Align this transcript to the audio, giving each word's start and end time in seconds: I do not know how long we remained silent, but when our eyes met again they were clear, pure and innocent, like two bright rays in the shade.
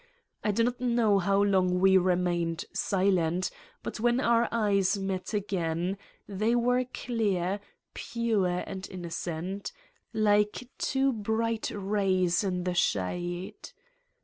I 0.43 0.49
do 0.49 0.63
not 0.63 0.81
know 0.81 1.19
how 1.19 1.43
long 1.43 1.79
we 1.79 1.95
remained 1.95 2.65
silent, 2.73 3.51
but 3.83 3.99
when 3.99 4.19
our 4.19 4.49
eyes 4.51 4.97
met 4.97 5.31
again 5.35 5.95
they 6.27 6.55
were 6.55 6.85
clear, 6.85 7.59
pure 7.93 8.63
and 8.65 8.87
innocent, 8.89 9.71
like 10.11 10.67
two 10.79 11.13
bright 11.13 11.69
rays 11.71 12.43
in 12.43 12.63
the 12.63 12.73
shade. 12.73 13.69